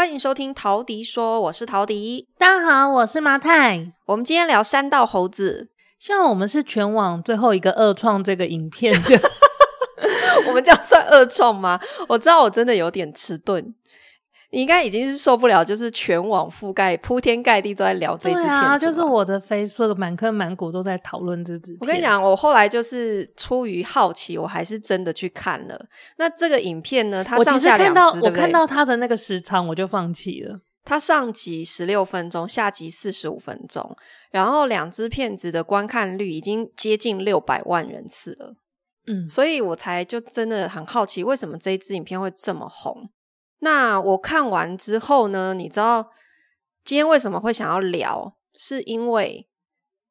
[0.00, 2.26] 欢迎收听陶迪说，我是陶迪。
[2.38, 3.92] 大家好，我是麻太。
[4.06, 5.68] 我们今天聊山道猴子，
[5.98, 9.20] 希望我们是全网最后一个二创这个影片的。
[10.48, 11.78] 我们这样算二创吗？
[12.08, 13.74] 我知道我真的有点迟钝。
[14.52, 18.50] 你应该已经是受不了，就是全网覆盖、铺天盖地都在聊这支片子。
[18.50, 21.78] 啊，就是我的 Facebook 满坑满谷都在讨论这支片。
[21.80, 25.86] 我跟你讲，我后来就是出于好奇，我还是真的去看了。
[26.16, 30.58] 那这个影片呢，它上下两集，我看到它的那个时长，我就放弃了。
[30.82, 33.96] 它上集十六分钟，下集四十五分钟，
[34.32, 38.56] 然后两支片子的观看率已经接近六百万人次了。
[39.06, 43.08] 嗯，所以我才就真的很好奇，为什么这一支影片会这么红？
[43.60, 46.10] 那我看完之后呢，你知道
[46.84, 48.32] 今天为什么会想要聊？
[48.54, 49.46] 是因为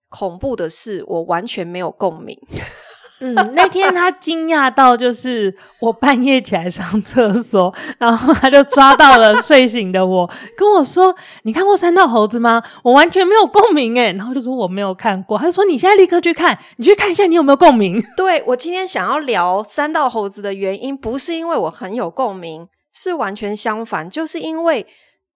[0.09, 2.35] 恐怖的事我完全没有共鸣。
[3.21, 15.37] 嗯，那天他惊讶到，就是我半夜起来上厕所，然后他就抓到了睡醒的我，跟我说：“你看过三道猴子吗？”我完全没有共鸣诶，然后就说我没有看过。
[15.37, 22.69] 他就说：“你现在立刻去看，你去看一下，你有没有共鸣？”对，我今天想要聊三道猴子的原因，不是因为我很有共鸣。
[23.01, 24.85] 是完全相反，就是因为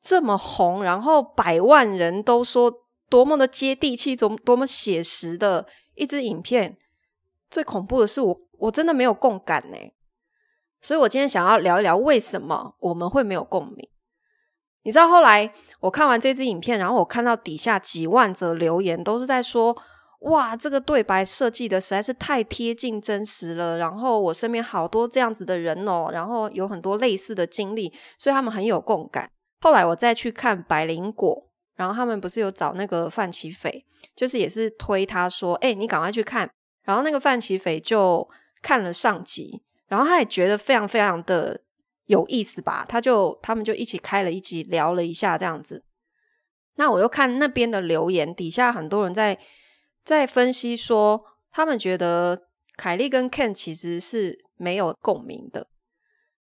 [0.02, 2.70] 这么红，然后百万人都说
[3.10, 6.78] 多么的接地气，多多么写实的一支影片。
[7.50, 9.78] 最恐怖的是我，我真的没有共感呢。
[10.82, 13.88] 所以我今天想要聊一聊为什么我们会没有共鸣。
[14.82, 19.78] 你知道后来我看完这支影片，然后我看到底下几万则留言都是在说。
[20.24, 23.78] 哇，这个对白设计的实在是太贴近真实了。
[23.78, 29.30] 然后我身边好多这样子的人哦，然后有很多类似的经历，所以他们很有共感。
[29.60, 33.86] 后来我再去看百灵果，然后他们不是有找那个范琪斐，
[34.16, 36.50] 就是也是推他说：“哎，你赶快去看。”
[36.84, 38.26] 然后那个范琪斐就
[38.62, 41.60] 看了上集，然后他也觉得非常非常的
[42.06, 45.84] 有意思吧，他就他们就一起开了一集聊了一下这样子。
[46.78, 49.38] 那我又看那边的留言，底下很多人在。
[50.04, 55.68] 在分析说，他们觉得凯莉跟 Ken 其实是没有共鸣的，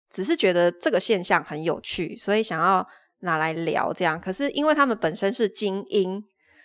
[0.08, 2.86] 只是觉得这个现象很有趣，所以想要
[3.20, 4.20] 拿来聊这样。
[4.20, 6.24] 可是因为他们本身是精英，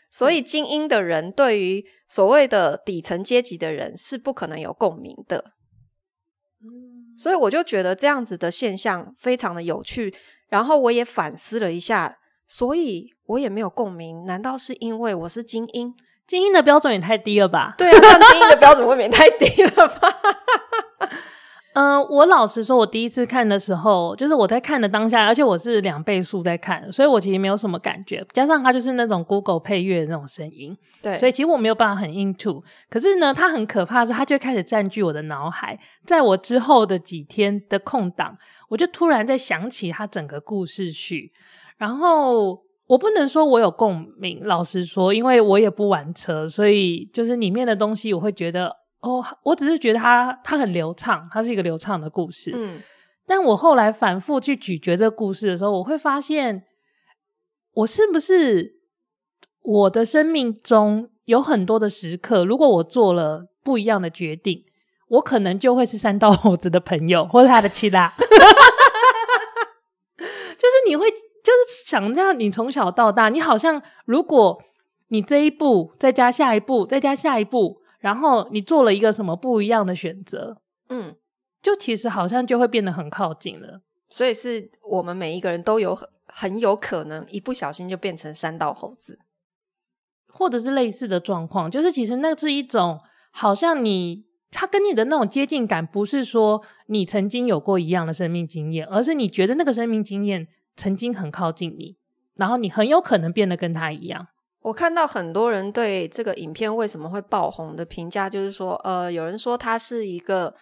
[0.09, 5.53] 所以精英的人对于所谓的底层阶级的人是不可能有共鸣的。
[7.17, 10.13] 所以我就觉得这样子的现象非常的有趣。
[10.49, 14.23] 然后我也反思了一下，所以我也没有共鸣。
[14.25, 15.93] 难道是因为我是精英？
[16.27, 17.73] 精英的标准也太低了吧？
[17.77, 20.13] 对啊，精英的标准未免太低了吧？
[21.73, 28.25] 嗯、 呃，我老实说，我第一次看的时候，就是我在看的当下，而且我是两倍速在看，所以我其实没有什么感觉。
[28.33, 32.61] 加上它就是那种 Google 配乐的那种声音，对，所以其实我没有办法很 into。
[32.89, 35.79] 可是呢，它很可怕的是，它就开始占据我的脑海。
[36.05, 41.31] 在我之后的几天的空档，我就突然在想起它整个故事序，
[41.77, 42.66] 然后。
[42.87, 52.51] 我不能说我有共鸣，老实说，因为我也不玩车，所以就是里面的东西，我会觉得哦，我只是觉得它它很流畅，它是一个流畅的故事。
[52.53, 52.81] 嗯，
[53.25, 56.63] 但我后来反复去咀嚼这个故事的时候，我会发现，
[57.73, 58.79] 我是不是
[59.61, 64.63] 我的生命中有很多的时刻，如果我做了不一样的决定，
[65.09, 68.13] 我可能就会是三道猴子的朋友，或者他的妻啦。
[70.17, 71.05] 就是你会。
[71.47, 74.61] 就是想这样，你从小到大，你好像如果
[75.07, 80.57] 你这一步再加下一步，再加下一步，然后你做了一个什么不一样的选择，
[80.89, 81.15] 嗯，
[81.61, 83.79] 就其实好像就会变得很靠近了。
[84.09, 89.17] 所以是我们每一个人都有很很有可能一不小心就变成三道猴子，
[90.27, 91.71] 或者是类似的状况。
[91.71, 92.99] 就是其实那是一种
[93.31, 100.49] 好像你他跟你的那种接近感，不是说你曾经有过一样的生命经验，而是你觉得那个生命经验。
[100.77, 101.97] 曾经很靠近你，
[102.35, 104.27] 然后你很有可能变得跟他一样。
[104.61, 110.53] 我看到很多人对这个影片为什么会爆红的评价，就是说，呃，有人说它是一个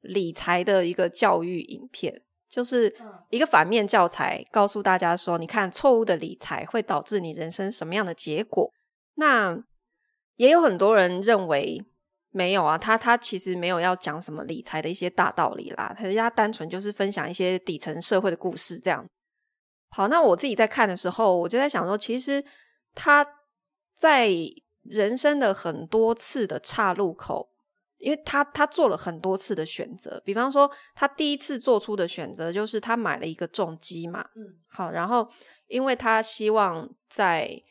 [0.00, 2.92] 理财的一个教育影片，就是
[3.30, 8.70] 一个反面教材，告诉大家说，你看错误的理财会导致你人生什么样的结果。
[9.14, 9.62] 那
[10.36, 11.84] 也有很多人认为
[12.30, 19.06] 没有啊，他他其实没有要讲什么理财的一些大道理啦，他家单纯就是分享一些底层社会的故事这样。
[19.94, 22.42] 好，那我自己在看的时候，我就在想说，其实
[22.94, 23.26] 他
[23.94, 24.30] 在
[24.84, 27.50] 人生的很多次的岔路口，
[27.98, 30.20] 因为他他做了很多次的选择。
[30.24, 35.30] 比方说，他第一次做出的选择就是他买了一个重机嘛，嗯，好，然后
[35.68, 37.62] 因为他希望在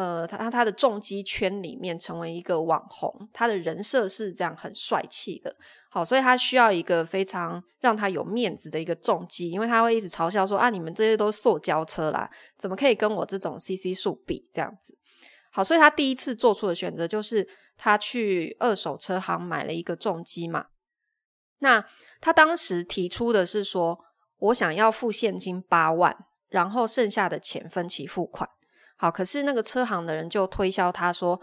[0.00, 5.54] 呃，他他他的重机圈里面成为一个网红，他的人设是这样很帅气的，
[5.90, 14.96] 好，所以他需要一个非常让他有面子的一个重机，因为他会一直嘲笑说啊，你们这些都是塑胶车啦，怎么可以跟我这种 CC 数比这样子？
[15.52, 17.46] 好，所以他第一次做出的选择就是
[17.76, 20.68] 他去二手车行买了一个重机嘛。
[21.58, 21.84] 那
[22.22, 23.98] 他当时提出的是说，
[24.38, 26.16] 我想要付现金八万，
[26.48, 28.48] 然后剩下的钱分期付款。
[29.00, 31.40] 好，可是那个车行的人就推销他说：“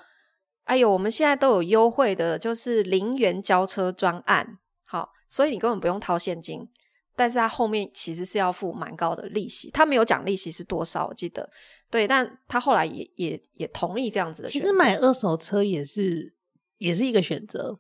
[0.66, 4.60] 哎呦，我们现在都有优惠的，就是零元交车专案。
[4.86, 6.70] 好，所以你根本不用掏现金。
[7.16, 11.50] 但是他后面其实是要付蛮高的利息，他没有讲利息是多少，我记得。
[11.90, 14.68] 对，但他后来也也也同意这样子的选择。
[14.68, 16.36] 其实买二手车也是
[16.78, 17.80] 也是一个选择。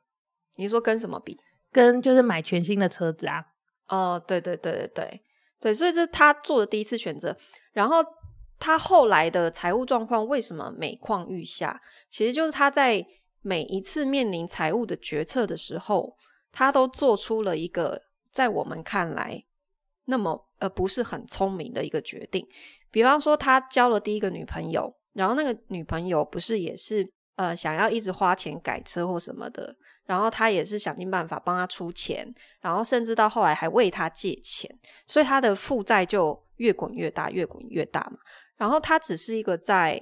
[0.56, 1.38] 你说跟什么比？
[1.72, 3.46] 跟就是买全新的车子啊。
[3.90, 5.22] 哦，对对对对对
[5.60, 7.38] 对，所以这是他做的第一次选择，
[7.74, 8.04] 然后。
[8.60, 11.82] 他后来的财务状况为什么每况愈下？
[12.10, 13.06] 其实就是他在
[13.42, 16.18] 每一次面临财务的决策的时候，
[16.52, 18.02] 他都做出了一个
[18.32, 19.44] 在我们看来
[20.06, 22.48] 那么呃不是很聪明的一个决定。
[22.90, 27.06] 比方说，他交了第一个女朋友，然后那个女朋友不是也是
[27.36, 29.76] 呃想要一直花钱改车或什么的，
[30.06, 34.70] 然后他也是想尽办法帮他出钱，然后甚至到后来还为他借钱，
[35.06, 38.18] 所以他的负债就越滚越大，越滚越大嘛。
[38.58, 40.00] 然后他只是一个在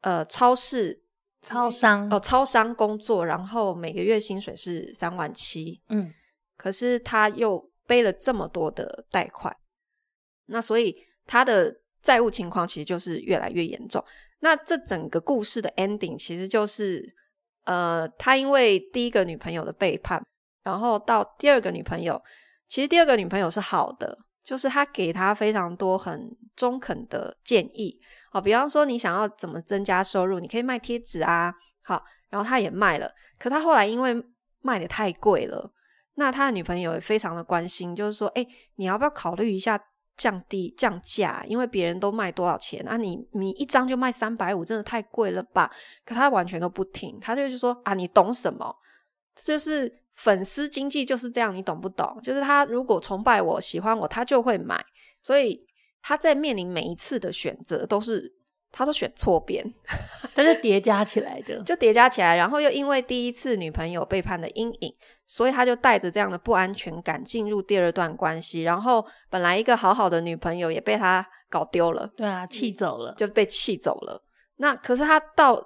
[0.00, 1.04] 呃超市
[1.42, 6.12] 超商哦超商工作，然后每个月薪水是三万七，嗯，
[6.56, 9.54] 可是他又背了这么多的贷款，
[10.46, 10.96] 那所以
[11.26, 14.04] 他的债务情况其实就是越来越严重。
[14.40, 17.14] 那这整个故事的 ending 其实就是
[17.64, 20.24] 呃他因为第一个女朋友的背叛，
[20.62, 22.22] 然后到第二个女朋友，
[22.66, 24.18] 其实第二个女朋友是好的。
[24.48, 28.00] 就是他给他非常多很中肯的建议，
[28.32, 31.52] 好，比方说你想要怎么增加收入，你可以卖贴纸啊，
[31.82, 34.24] 好，然后他也卖了，可他后来因为
[34.62, 35.70] 卖得太贵了，
[36.14, 39.78] 那他的女朋友也非常的关心，就是说，诶，你要不要考虑一下
[40.16, 41.44] 降低降价？
[41.46, 45.70] 因为别人都卖多少钱啊，你你一张就卖三百五，真的太贵了吧？
[46.06, 48.74] 可他完全都不听，他就是说啊，你懂什么？
[49.44, 52.18] 就是粉丝经济就是这样，你懂不懂？
[52.22, 54.84] 就是他如果崇拜我、喜欢我，他就会买。
[55.22, 55.60] 所以
[56.02, 58.32] 他在面临每一次的选择，都是
[58.70, 59.64] 他都选错边，
[60.34, 62.36] 都是叠加起来的，就叠加起来。
[62.36, 64.94] 然后又因为第一次女朋友背叛的阴影，
[65.26, 68.62] 所以他就带着这样的不安全感进入第二段关系。
[68.62, 74.22] 然后本来一个好好的女朋友也被他搞丢了，对啊，气走了，就被气走了。
[74.56, 75.60] 那可是他到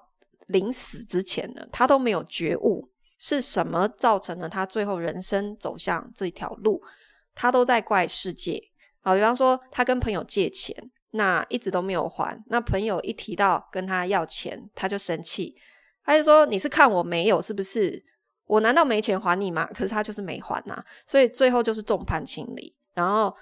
[0.47, 2.89] 临死之前呢，他都没有觉悟。
[3.25, 6.83] 是什么造成了他最后人生走向这条路？
[7.37, 8.61] 他都在怪世界
[9.03, 9.15] 啊！
[9.15, 10.77] 比方说，他跟朋友借钱，
[11.13, 12.37] 那一直都没有还。
[12.49, 15.55] 那朋友一提到跟他要钱，他就生气，
[16.05, 18.05] 他就说：“你是看我没有是不是？
[18.47, 22.75] 我难道没钱还你吗？” 可是他就是没还呐、所以最后就是众叛亲离。
[22.93, 23.33] 然后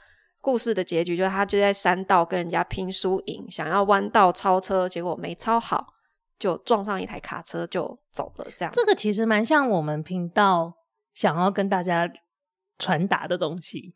[0.42, 5.94] 故事的结局就是他就在山道跟人家拼输赢，想要弯道超车，结果没超好。
[6.40, 8.72] 就撞上一台卡车就走了，这样。
[8.74, 10.72] 这个其实蛮像我们频道
[11.12, 12.10] 想要跟大家
[12.78, 13.92] 传达的东西，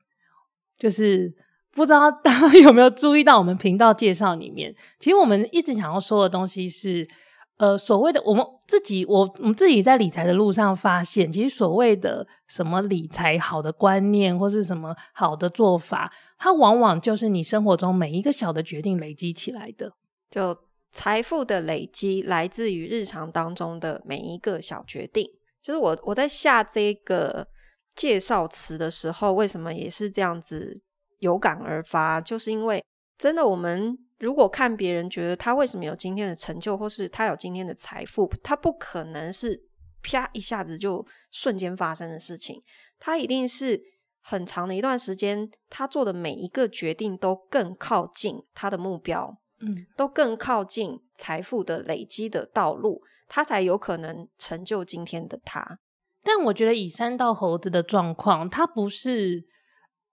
[0.79, 1.35] 就是
[1.73, 7.09] 不知道大家 有没有注意到我们频道介绍里面，其实我们一直想要说的东西是，
[7.57, 19.95] 呃，所谓的我们自己，我我们自己在理财的路上发现，其实所谓的什么理财好的观念或是什么好的做法，它往往就是你生活中每一个小的决定累积起来的，
[20.31, 20.64] 就。
[20.95, 25.29] 财富的累积来自于日常当中的每一个小决定。
[25.61, 27.49] 就是我我在下这个
[27.97, 30.81] 介绍词的时候，为什么也是这样子
[31.19, 32.21] 有感而发？
[32.21, 32.85] 就是因为
[33.19, 39.61] 真的，我们如果看别人觉得他为什么有今天的成就，或是他有今天的财富，他不可能是
[40.01, 42.63] 啪一下子就瞬间发生的事情，
[43.01, 43.83] 他一定是
[44.23, 49.41] 很长的一段时间，他做的每一个决定都更靠近他的目标。
[49.65, 55.79] 嗯，都更靠近财富的累积的道路，他才有可能成就今天的他。
[56.23, 59.45] 但我觉得以山道猴子的状况，他不是，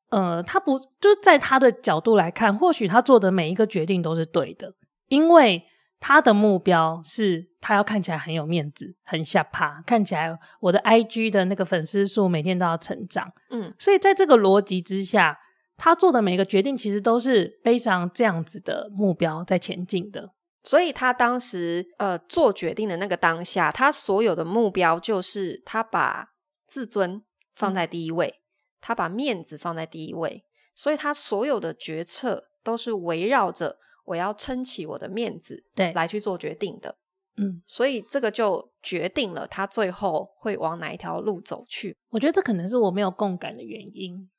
[0.09, 4.73] 呃，他不就是在他的角度来看，或许他做的每一个决定都是对的，
[5.07, 5.63] 因为
[5.99, 13.31] 他的目标是他要看起来很有面子，很下趴，看起来我的 IG 的那个粉丝数每天都要成长。
[13.49, 15.37] 嗯，所以在这个逻辑之下。
[15.83, 20.29] 他做的每一个决定，其实都是背上这样子的目标在前进的。
[20.63, 26.33] 所以他当时呃做决定的那个当下，他所有的目标就是他把
[26.67, 27.23] 自尊
[27.55, 28.37] 放在第一位，嗯、
[28.79, 30.43] 他把面子放在第一位，
[30.75, 36.95] 所以他所有的决策都是围绕着我要撑起我的面子，对，来去做决定的。
[37.37, 41.97] 嗯，所以这个就决定了他最后会往哪一条路走去。
[42.11, 44.29] 我觉得这可能是我没有共感的原因，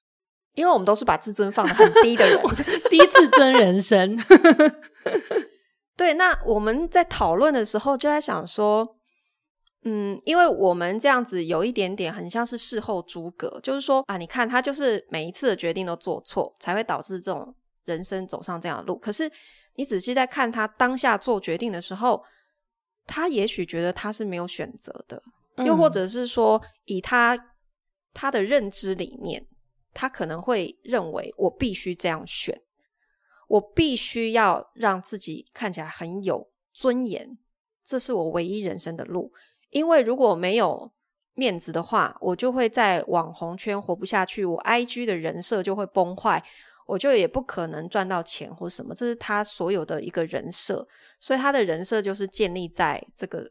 [0.54, 2.38] 因为我们都是把自尊放得很低的人，
[2.90, 4.16] 低自尊人生。
[5.97, 8.97] 对，那我们在讨论的时候就在想说，
[9.85, 17.54] 嗯，因为我们这样子有一点点很像是事后诸葛，就是说啊，你看他就是每一次的决定都做错，才会导致这种
[17.85, 18.97] 人生走上这样的路。
[18.99, 19.30] 可是
[19.76, 22.23] 你仔细在看他当下做决定的时候，
[23.06, 25.23] 他也许觉得他是没有选择的，
[25.64, 27.38] 又或者是说，以他
[28.14, 29.47] 他的认知里面，
[29.94, 32.61] 他可能会认为我必须这样选，
[33.49, 37.38] 我必须要让自己看起来很有尊严，
[37.84, 39.32] 这是我唯一人生的路。
[39.70, 40.92] 因为如果没有
[41.34, 46.42] 面子的话，我就会在网红圈活不下去，我 IG 的人设就会崩坏，
[46.87, 48.94] 我就也不可能赚到钱或什么。
[48.94, 50.87] 这是他所有的一个人设，
[51.18, 53.50] 所以他的人设就是建立在这个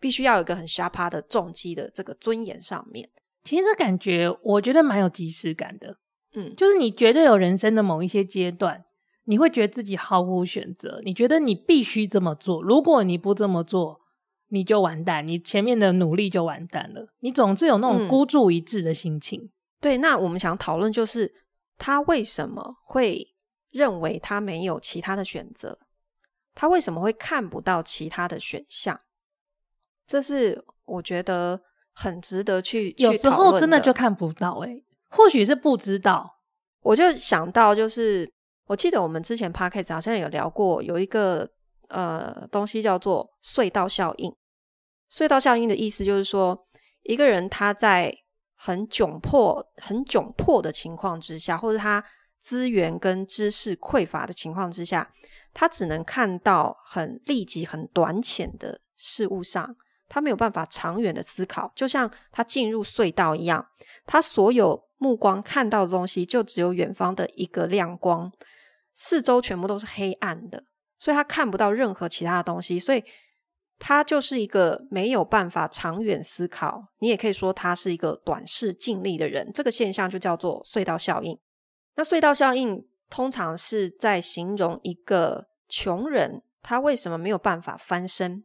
[0.00, 3.08] 必须要有一个很瞎趴的重击的这个尊严上面。
[3.44, 5.98] 其实这感觉我觉得蛮有即视感的，
[6.34, 8.84] 嗯，就是你绝对有人生的某一些阶段，
[9.24, 14.00] 你会觉得自己毫无选择，你觉得你必须这么做，如果你不这么做。
[14.48, 17.12] 你就完蛋，你前面的努力就完蛋了。
[17.20, 19.40] 你总是有那种孤注一掷的心情。
[19.40, 19.50] 嗯。
[19.80, 21.34] 对，那我们想讨论就是
[21.76, 23.34] 他为什么会
[23.70, 25.80] 认为他没有其他的选择？
[26.54, 29.00] 他为什么会看不到其他的选项？
[30.06, 31.62] 这是我觉得
[31.94, 32.94] 很值得去。
[32.98, 36.30] 有时候真的就看不到诶，或许是不知道。
[36.82, 38.30] 我就想到，就是
[38.66, 41.48] 我记得我们之前 Podcast 好像有聊过，有一个
[41.88, 44.34] 呃东西叫做隧道效应。
[45.10, 46.66] 隧道效应的意思就是说，
[47.04, 48.14] 一个人他在
[48.56, 52.04] 很窘迫、很窘迫的情况之下，或者他
[52.40, 55.10] 资源跟知识匮乏的情况之下，
[55.54, 59.76] 他只能看到很立即、很短浅的事物上，
[60.14, 61.72] 他没有办法长远的思考。
[61.74, 63.66] 就像他进入隧道一样，
[64.06, 68.30] 他所有目光看到的东西就只有远方的一个亮光，
[68.92, 70.64] 四周全部都是黑暗的，
[70.98, 73.02] 所以他看不到任何其他的东西，所以。
[73.76, 79.50] 他就是一个没有办法长远思考，你也可以说他是一个短视尽力的人。
[79.52, 81.36] 这个现象就叫做隧道效应。
[81.96, 88.44] 那隧道效应通常是在形容一个穷人，他为什么没有办法翻身，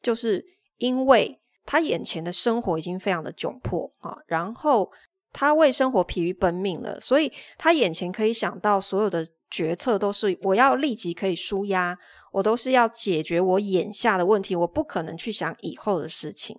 [0.00, 4.90] 就是因为他眼前的生活已经非常的窘迫啊，然后
[5.32, 11.98] 他为生活疲于奔命了，所以他眼前可以想到所有的决策都是我要立即可以舒压。
[12.32, 16.54] 我都是要解决我眼下的问题，我不可能去想以后的事情。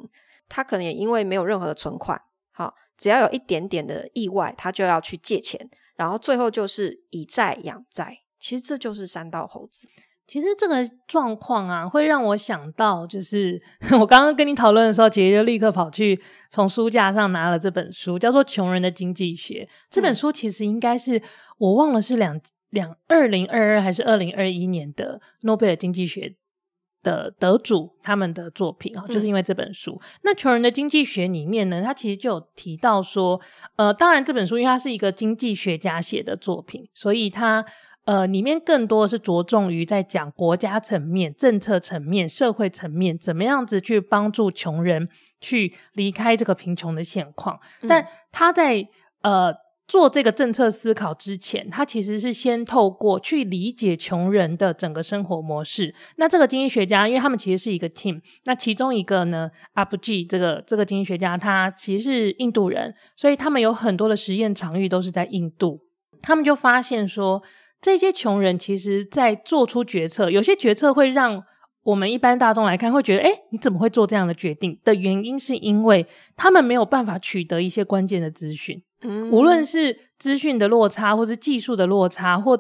[0.50, 2.20] 他可能也因为没有任何的存款，
[2.52, 8.18] 好，只要有一点点的意外，他就要去借钱，然后最后就是以债养债。
[8.40, 9.88] 其实这就是三道猴子。
[10.28, 13.60] 其实这个状况啊，会让我想到，就是
[14.00, 19.68] 我刚刚跟你讨论的时候，姐姐就立刻跑去从书架上拿了这本书，叫做《穷人的经济学》。
[19.90, 21.20] 这本书其实应该是
[21.58, 22.40] 我忘了是两。
[22.72, 26.36] 两二零二二还是二零二一年的诺贝尔经济学
[27.02, 29.98] 的得主，他们的作品啊，就是因为这本书。
[30.04, 33.40] 嗯、那穷人的经济学里面呢，他其实就有提到说，
[33.78, 37.64] 呃，当然这本书因为它是一个经济学家写的作品，所以它
[38.08, 45.08] 呃里面更多的是着重于在讲国家层面、政策层面、社会层面，怎么样子去帮助穷人
[45.40, 47.60] 去离开这个贫穷的现况。
[47.84, 48.88] 嗯、但他在
[49.22, 49.54] 呃。
[49.88, 55.96] 做这个政策思考之前，他其实是先透过去理解穷人的整个生活模式。
[56.18, 65.80] 那这个经济学家，因为他们其实是一个 team，那其中一个呢，Apogee 这个这个经济学家，他其实是印度人，所以他们有很多的实验场域都是在印度。
[66.22, 67.42] 他们就发现说，
[67.82, 71.44] 这些穷人其实在做出决策，有些决策会让
[71.84, 74.80] 我们一般大众来看会觉得，哎，你怎么会做这样的决定？
[74.84, 76.06] 的原因是因为
[76.36, 78.84] 他们没有办法取得一些关键的资讯。
[79.02, 82.60] 嗯，无论是资讯的落差，或是技术的落差，或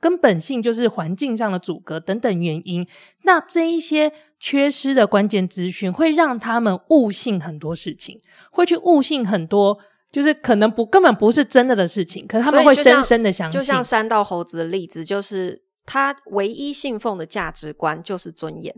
[0.00, 2.86] 根本性就是环境上的阻隔等等原因，
[3.22, 8.20] 那这一些缺失的关键资讯，会让他们误信很多事情，
[8.52, 9.78] 会去误信很多，
[10.14, 13.60] 就是可能不根本不是真的的事情，可是他们会深深的相信。
[13.60, 18.74] 就像山道猴子的例子，就是他唯一信奉的价值观就是尊严。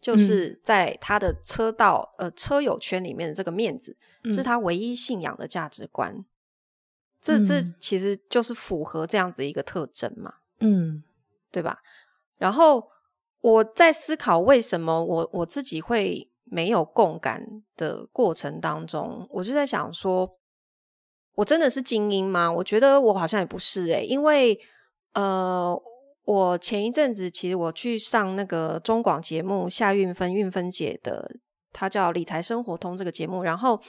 [0.00, 6.24] 就是在他的车道、嗯、呃车友圈里面的这个面子，嗯、是他唯一信仰的价值观。
[7.20, 11.02] 这这其实就是符合这样子一个特征嘛，嗯，
[11.50, 11.78] 对吧？
[12.38, 12.88] 然后
[13.40, 17.44] 我在思考为什么我我自己会没有共感
[17.76, 20.37] 的过程当中，我就在想说，
[21.38, 22.50] 我真的是精英吗？
[22.50, 24.58] 我觉得我好像也不是诶、欸，因为
[25.14, 25.80] 呃。
[26.28, 31.26] 我前一阵子其实我去上那个中广节目夏运芬运芬姐的，
[31.72, 33.80] 她叫理财生活通这个节目，然后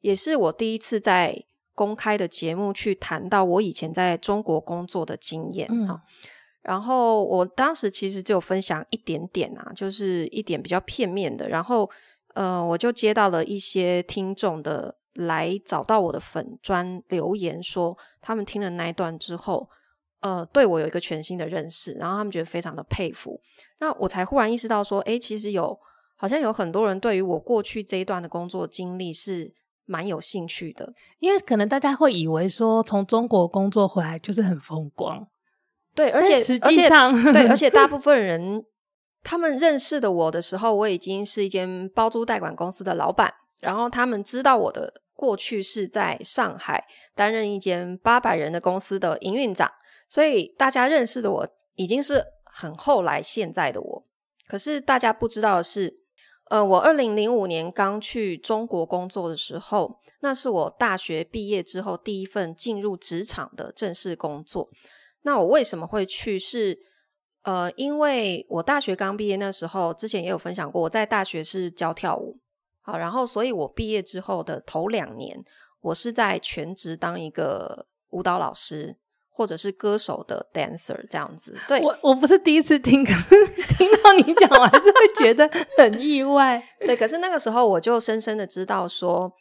[0.00, 1.36] 也是我第一次在
[1.74, 5.92] 公开的节目去谈到我以前在中国工作的经验啊。
[5.92, 6.00] 嗯、
[6.62, 11.90] 然后我当时其实只有分享一点点啊，就是一点比较片面的，然后
[12.32, 19.68] 呃，我就接到了一些听众的来找到我的粉专留言说，他们听了那一段之后。
[20.24, 23.40] 呃，对我有一个全新的认识，然后他们觉得非常的佩服，
[23.80, 25.76] 那我才忽然意识到说，诶，其实有
[26.14, 29.52] 好像有很多人对于我过去这一段的工作经历是
[29.84, 35.26] 蛮有兴趣的，因为可能大家会以为说从中国工作回来就是很风光，
[35.92, 38.64] 对，而且实际上对，而且大 部分人
[39.24, 49.72] 他们认识的我的时候，我已经是一间包租代管公司的老板，然后他们知道我的过去是在上海担任一间八百人的公司的营运长。
[50.06, 54.06] 所以大家认识的我已经是很后来现在的我，
[54.46, 56.00] 可是大家不知道的是，
[56.50, 64.68] 呃，我二零零五年刚去中国工作的时候，那是我大学毕业之后第一份进入职场的正式工作。
[65.22, 66.38] 那我为什么会去？
[66.38, 66.76] 是
[67.44, 72.38] 呃，因为我大学刚毕业那时候，之前也有分享过，我在大学是教跳舞，
[72.82, 75.42] 好，然后所以我毕业之后的头两年，
[75.80, 78.98] 我是在全职当一个舞蹈老师。
[79.34, 83.46] 或者是歌手的 dancer 这样子，对，我我不是第一次听，可是
[83.78, 86.62] 听到你讲，我还是会觉得很意外。
[86.80, 89.32] 对，可是那个时候我就深深的知道说，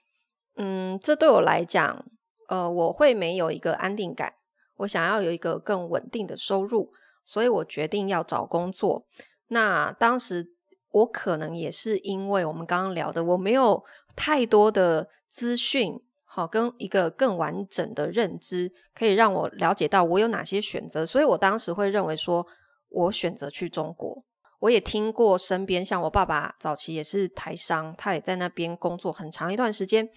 [0.56, 2.06] 嗯，这对我来讲，
[2.48, 4.32] 呃，我会没有一个安定感，
[4.78, 6.90] 我想要有一个更稳定的收入，
[7.26, 9.06] 所以我决定要找工作。
[9.50, 10.54] 那当时
[10.92, 13.84] 我可能也是因为我们刚刚聊的，我没有
[14.16, 16.00] 太多的资讯。
[16.24, 21.06] 好，跟一个更完整的认知，可以让我了解到我有哪些选择。
[21.06, 22.48] 所以我当时会认为说，
[22.88, 24.24] 我选择去中国。
[24.60, 30.08] 我也听过身边像我爸爸早期也是台商，他也在那边工作很长一段时间。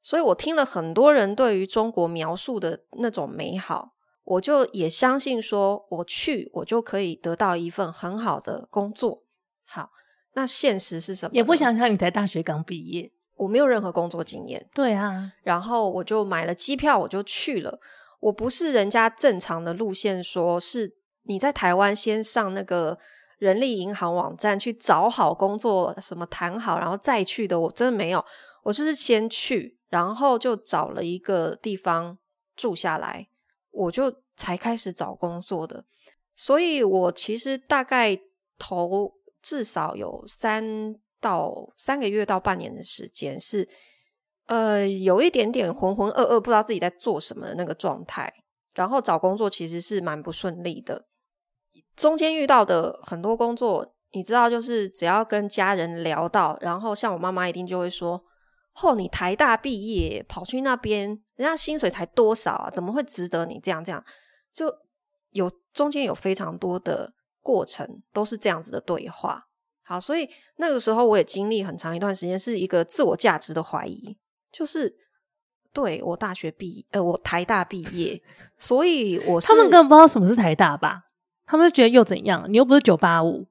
[0.00, 9.24] 所以我听了很多人对于中国描述的那种美好，我就也相信说，我去我就可以得到一份很好的工作。
[9.66, 9.90] 好，
[10.36, 11.34] 那现实是什么？
[11.34, 13.10] 也不想想你才大学刚毕业。
[13.36, 17.78] 我没有任何工作经验，对啊，然后我就买了机票，我就去了。
[18.20, 20.94] 我不是人家正常的路线，说是
[21.24, 22.98] 你在台湾先上那个
[23.38, 27.58] 人力银行网站去找好工作，什么谈好，然后再去的。
[27.58, 28.24] 我真的没有，
[28.62, 32.16] 我就是先去，然后就找了一个地方
[32.54, 33.28] 住下来，
[33.70, 35.84] 我就才开始找工作的。
[36.34, 38.18] 所以我其实大概
[38.58, 39.12] 头
[39.46, 40.94] 至少有三。
[41.18, 43.66] 到三个月到半年的时间是，
[44.44, 48.32] 呃，有一点点浑浑噩噩，不知道自己在做什么的那个状态。
[48.74, 51.06] 然后找工作其实是蛮不顺利的，
[51.96, 58.22] 中间遇到的很多工作，你知道，就是只要跟家人聊到，然后像我妈妈一定就会说
[58.82, 62.70] ：“哦，你台大毕业跑去那边，人家薪水才多少啊？
[62.70, 64.04] 怎么会值得你这样这样？”
[64.52, 64.72] 就
[65.30, 67.14] 有中间有非常多的
[67.46, 69.46] 过程都是这样子的对话。
[69.84, 74.16] 好，所以那个时候我也经历很长一段时间，是一个自我价值的怀疑，
[74.50, 74.92] 就是
[75.72, 78.20] 对我大学毕业，呃，我台大毕业，
[78.58, 81.02] 所以我是他们根本不知道什么是台大吧？
[81.46, 82.44] 他们就觉得又怎样？
[82.48, 83.46] 你又不是九八五，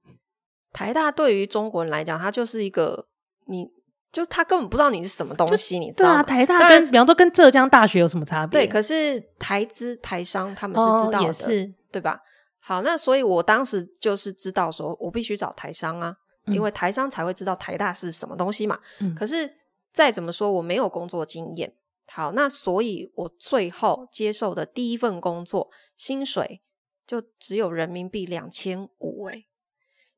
[0.73, 3.05] 台大对于中国人来讲，它就是一个，
[3.45, 3.65] 你
[4.11, 6.15] 就是他根本不知道你是什么东西，你知道吗？
[6.15, 8.59] 对啊，台大跟比方说跟浙江大学有什么差别？
[8.59, 12.19] 对，可是台资台商他们是知道的，哦、是对吧？
[12.67, 16.17] 好，那所以我当时就是知道说我必须找台商啊。
[16.47, 18.79] 因为台商才会知道台大是什么东西嘛。
[18.99, 19.15] 嗯。
[19.15, 19.51] 可是
[19.91, 21.75] 再怎么说，我没有工作经验。
[22.07, 26.61] 好，那所以我最后接受的第一份工作，薪水
[27.07, 29.23] 就只有人民币两千五。
[29.25, 29.45] 哎，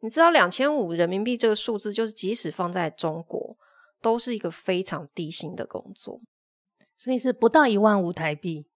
[0.02, 3.58] 你知道两千五人民币这个数字，就是即使放在中国，
[4.02, 6.20] 都是一个非常低薪的工作。
[6.98, 8.68] 所以是不到一万五台币，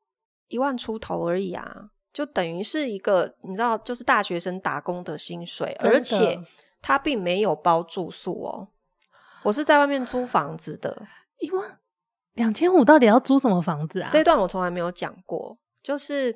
[0.48, 6.40] 一万出头而已啊，就等于是一个你知道，就是大学生打工的薪水，而且。
[6.84, 8.68] 他并没有包住宿哦，
[9.44, 11.06] 我是在外面租房子的。
[11.38, 11.78] 一万
[12.34, 14.10] 两千五，到底要租什么房子啊？
[14.12, 15.56] 这一段我从来没有讲过。
[15.84, 16.36] 就是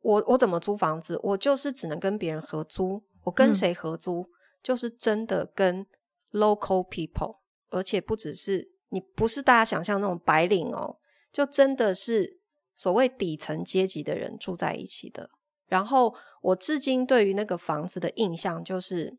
[0.00, 1.16] 我我怎么租房子？
[1.22, 3.04] 我就是只能跟别人合租。
[3.22, 4.22] 我跟谁合租？
[4.22, 4.28] 嗯、
[4.64, 5.86] 就是真的跟
[6.32, 7.36] local people，
[7.70, 10.96] 而且不只是你，不是大家想象那种白领哦，
[11.30, 12.40] 就真的是
[12.74, 15.30] 所谓底层阶级的人住在一起的。
[15.66, 19.18] 然后我至今对于那个房子的印象就是。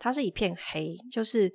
[0.00, 1.52] 它是一片黑，就是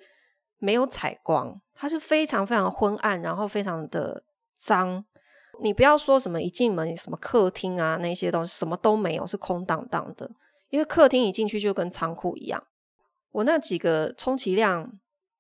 [0.58, 4.25] 没有采光，它是非常非常昏暗，然后非常的
[4.58, 5.06] 脏。
[5.62, 10.29] 你不要说什么一进门什么客厅啊那些东西什么都没有，是空荡荡的。
[10.71, 12.62] 因为客厅一进去就跟仓库一样。
[13.32, 14.99] 我那几个充其量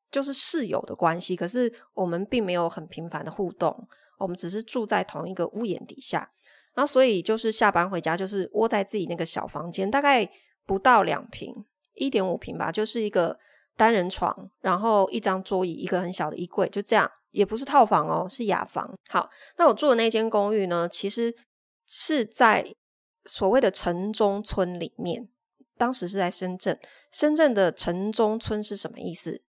[0.09, 3.85] 就是室友的关系，可是我们并没有很频繁的互动，
[4.19, 6.31] 我们只是住在同一个屋檐底下。
[6.73, 10.27] 然后所以就是下班回家就是窝在自己那个小房间，大概
[10.65, 11.53] 不到两平，
[11.93, 13.37] 一点五平吧，就是一个
[13.77, 17.09] 单人床，然后一张桌椅，一个很小的衣柜，就这样。
[17.31, 18.95] 也不是套房哦，是雅房。
[19.09, 21.35] 好，那我住的那间公寓呢，其实
[21.87, 22.75] 是在
[23.25, 25.27] 所谓的城中村里面。
[25.75, 26.79] 当时是在深圳，
[27.11, 29.41] 深圳的城中村是什么意思？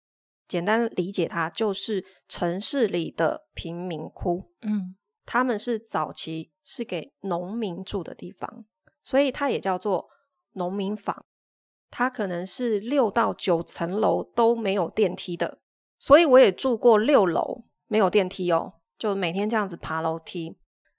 [0.52, 4.52] 简单理解它就是城市里的贫民窟。
[4.60, 8.66] 嗯，他们是早期是给农民住的地方，
[9.02, 10.10] 所以它也叫做
[10.52, 11.24] 农民房。
[11.90, 15.60] 它可能是六到九层楼都没有电梯的，
[15.98, 17.64] 所以我也住过六楼。
[17.86, 20.58] 没有电梯哦，就每天这样子爬楼梯。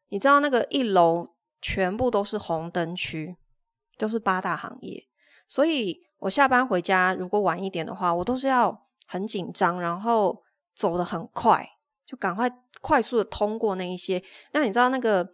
[0.09, 1.27] 你知道那个一楼
[1.59, 3.35] 全部都是红灯区，
[3.97, 5.03] 就是八大行业，
[5.47, 10.43] 所以我下班回家如果晚一点的话，我都是要很紧张，然后
[10.75, 11.67] 走得很快，
[12.05, 14.21] 就赶快快速的通过那一些。
[14.51, 15.27] 那你知道那个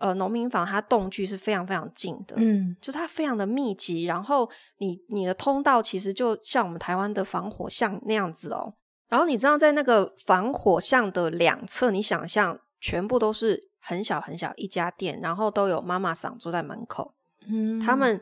[0.00, 8.74] 呃农民房，它栋距是非常非常近的，嗯，就是它非常的密集，然后你你的通道其实就像我们台湾的防火巷那样子哦。
[9.08, 17.14] 然后你知道，在那个防火巷的两侧，你想象全部都是很小很小一家店，然后都有妈妈桑坐在门口。
[17.46, 18.20] 嗯，他们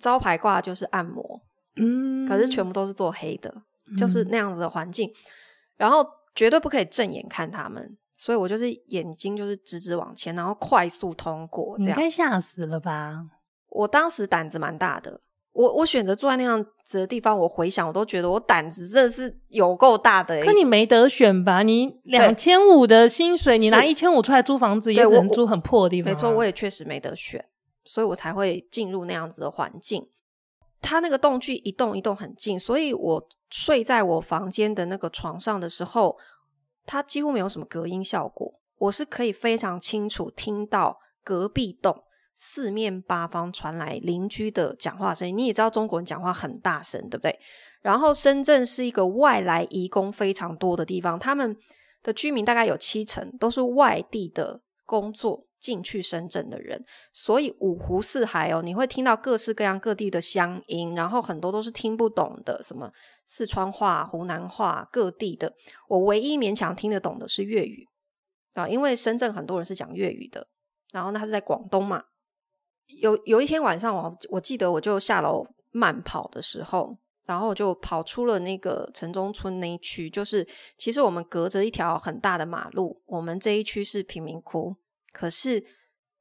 [0.00, 1.42] 招牌挂的就是按摩，
[1.76, 3.62] 嗯，可是全部都是做黑的，嗯，
[3.98, 5.10] 就是那样子的环境。
[5.76, 11.76] 然后绝对不可以正眼看他们，所以我就是眼睛就是直直往前，然后快速通过。
[11.78, 13.24] 这样，你该吓死了吧？
[13.68, 15.20] 我当时胆子蛮大的。
[15.52, 20.40] 我我选择住在那样子的地方，我回想我都觉得我胆子真的是有够大的。
[20.42, 21.62] 可你没得选吧？
[21.62, 26.14] 你两千五的薪水，你拿一千五出来租房子，也只能租很破的地方啊。
[26.14, 27.44] 没错，我也确实没得选，
[27.84, 30.08] 所以我才会进入那样子的环境。
[30.82, 36.18] 它那个洞距一栋一栋很近，所以我睡在我房间的那个床上的时候，
[36.84, 42.04] 它几乎没有什么隔音效果，我是可以非常清楚听到隔壁栋。
[42.34, 47.38] 四面八方传来邻居的讲话声音，你也知道中国人讲话很大声，对不对？
[47.82, 51.54] 然后深圳是一个外来移工非常多的地方，他们
[52.02, 62.92] 的居民大概有七成都是外地的工作进去深圳的人，所以五湖四海哦，你会听到各式各样各地的乡音，然后很多都是听不懂的，什么
[63.24, 65.54] 四川话、湖南话，各地的。
[65.88, 67.86] 我唯一勉强听得懂的是粤语
[68.54, 70.48] 啊，因为深圳很多人是讲粤语的，
[70.90, 72.02] 然后那他是在广东嘛。
[73.00, 80.10] 有有一天晚上我，我我记得我就下楼慢跑的时候，然后我就跑出了那个城中村那一区。
[80.10, 80.46] 就是
[80.76, 84.76] 其实我们隔着一条很大的马路，我们这一区是贫民窟，
[85.12, 85.64] 可是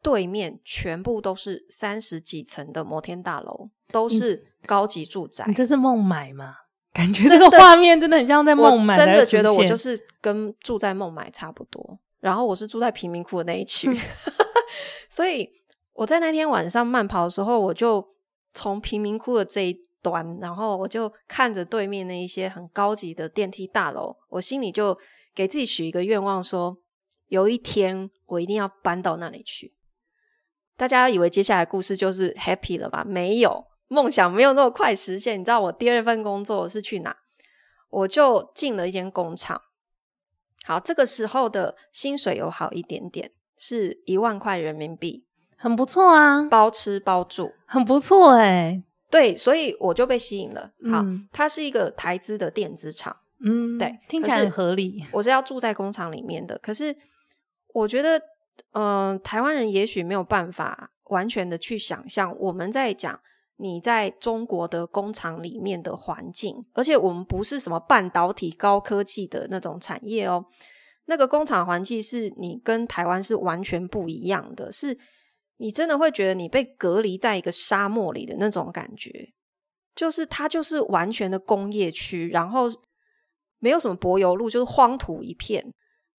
[0.02, 5.46] 对面全部都是三十几层的摩天大楼，都是高级住宅。
[5.48, 6.54] 你这是孟买吗？
[6.94, 8.98] 感觉这个画面真的很像在孟买。
[8.98, 11.98] 真的觉得我就是跟住在孟买差不多。
[12.20, 13.90] 然后我是住在贫民窟的那一区，
[15.10, 15.50] 所以。
[15.94, 18.04] 我在那天晚上慢跑的时候，我就
[18.54, 24.98] 从贫民窟的这一端，然后我就看着对面那一些很高级的电梯大楼，我心里就
[25.36, 26.78] 给自己许一个愿望说，说
[27.32, 29.74] 有一天我一定要搬到那里去。
[30.76, 33.06] 大家以为接下来故事就是 happy 了吧？
[33.08, 35.40] 没有，梦想没有那么快实现。
[35.40, 37.16] 你知道我第二份工作是去哪？
[37.90, 39.62] 我就进了一间工厂。
[40.66, 45.26] 好，这个时候的薪水有好一点点，是一万块人民币。
[45.56, 48.84] 很不错啊，包吃包住，很不错哎、欸。
[49.10, 50.74] 对，所以我就被吸引了。
[50.92, 55.06] 好，嗯、它是一个台资的电子厂，嗯，对，听起来很合理。
[55.14, 56.96] 我是要住在工厂里面的，可是
[57.74, 58.22] 我觉得，
[58.72, 63.20] 嗯、台湾人也许没有办法完全的去想象我们在讲
[63.58, 70.46] 你在中国的工厂里面的环境，而且我们不是什么半导体高科技的那种产业哦。
[71.06, 74.98] 那个工厂环境是你跟台湾是完全不一样的，是。
[75.58, 79.32] 你真的会觉得你被隔离在一个沙漠里的那种感觉，
[79.94, 82.64] 就是它就是完全的工业区，然后
[83.60, 85.72] 没有什么柏油路，就是荒土一片，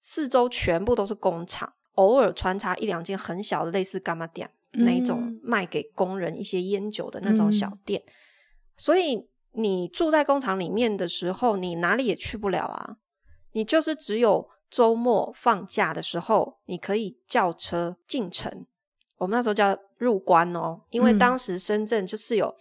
[0.03, 8.03] 四周全部都是工厂，偶尔穿插一两间很小的类似柑仔店那一种卖给工人一些烟酒的那种小店。
[8.07, 8.13] 嗯。
[8.77, 12.97] 所以你住在工厂里面的时候，你哪里也去不了啊，
[13.53, 18.67] 你就是只有周末放假的时候，你可以叫车进城。
[19.19, 22.53] 我们那时候叫入关哦，因为当时深圳就是有，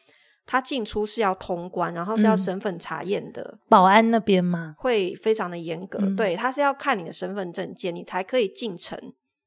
[0.52, 3.58] 他进出是要通关，然后是要身份查验的。
[3.70, 4.76] 保安那边吗？
[4.78, 9.00] 会非常的严格，嗯、对，他是要看你的身份证件，你才可以进城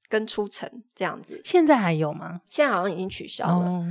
[0.08, 1.38] 跟出城这样子。
[1.44, 2.40] 现在还有吗？
[2.48, 3.66] 现在好像已经取消了。
[3.66, 3.84] 哦、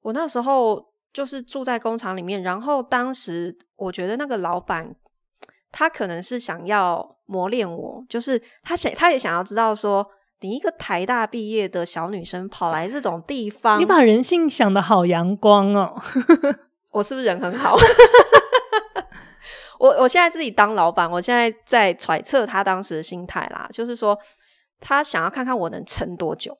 [0.00, 4.96] 我那时候就是住在工厂里面，然后当时我觉得那个老板
[5.70, 15.94] 他可能是想要磨练我，就是他想他也想要知道说，你一个台大毕业的小女生跑来这种地方，你把人性想的好阳光哦，
[16.90, 17.76] 我是不是人很好？
[19.78, 24.18] 我我现在自己当老板，我现在在揣测他当时的心态啦，就是说
[24.78, 26.56] 他想要看看我能撑多久，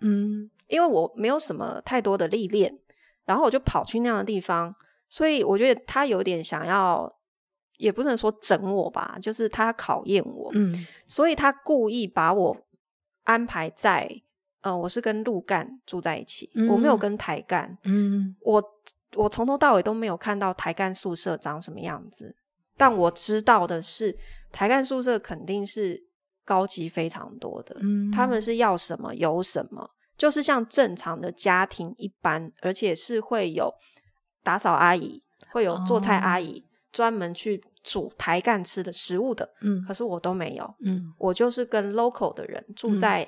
[0.00, 2.78] 嗯，因为我没有什么太多的历练。
[3.26, 4.74] 然后我就跑去那样的地方，
[5.08, 7.10] 所以我觉得他有点想要，
[7.78, 10.50] 也不能说整我吧，就是他考验我。
[10.52, 12.54] 嗯，所以他故意把我
[13.24, 14.08] 安排在，
[14.62, 17.76] 呃，我是跟陆干住在一起，嗯、我没有跟台干。
[17.84, 18.62] 嗯，我
[19.16, 22.34] 我从头到尾都没有看到台干宿舍长什么样子，
[22.76, 24.16] 但我知道的是，
[24.52, 26.06] 台干宿舍肯定是
[26.44, 27.76] 高级非常多的。
[27.80, 29.90] 嗯，他们是要什么有什么。
[30.16, 33.74] 就是像正常的家庭一般，而且是会有
[34.44, 39.48] 打扫阿姨，会有做菜阿姨，专门去煮台干吃的食物的。
[39.60, 40.74] 嗯，可是我都没有。
[40.80, 43.22] 嗯，我就是跟 local 的人住在、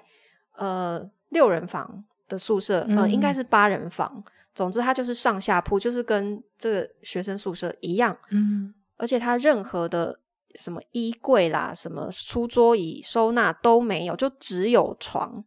[0.56, 4.24] 嗯、呃六人房的宿舍，嗯、呃，应该是八人房。
[4.54, 8.16] 总之，它就是上下铺，就是跟这个学生宿舍一样。
[8.30, 10.18] 嗯，而且它任何的
[10.54, 15.44] 什么衣柜啦、什么书桌椅收纳都没有，就只有床。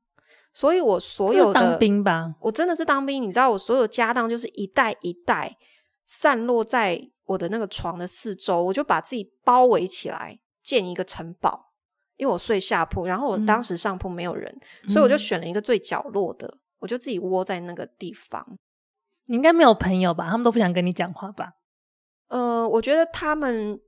[0.54, 3.22] 所以我所有的当兵吧，我真的是当兵。
[3.22, 5.58] 你知道，我所有家当就是一袋一袋
[6.06, 11.74] 散落在我的那个床的四周，我就把自己包围起来，建一个城堡。
[12.18, 18.46] 因为我睡下铺，然后我当时上铺没有人，嗯、所以我就选了一个最角落的，嗯、我就自己窝在那个地方。
[19.28, 20.30] 你应该没有朋友吧？
[20.30, 21.54] 他们都不想跟你讲话吧？
[22.28, 23.80] 呃，我觉得他们。